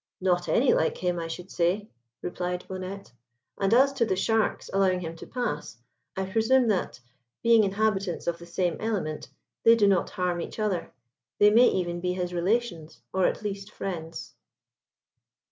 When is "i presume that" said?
6.17-6.99